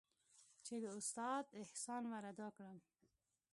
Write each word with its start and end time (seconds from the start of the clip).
چې 0.65 0.75
د 0.83 0.85
استاد 0.99 1.43
احسان 1.61 2.03
ورادا 2.11 2.47
کړم. 2.57 2.77